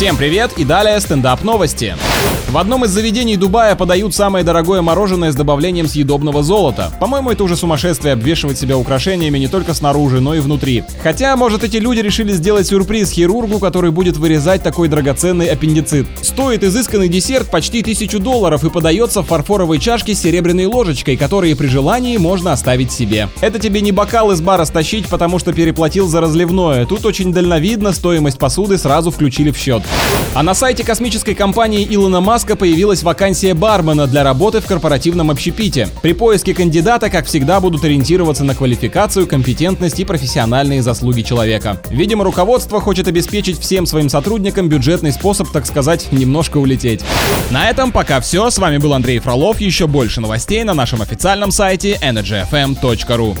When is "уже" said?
7.44-7.54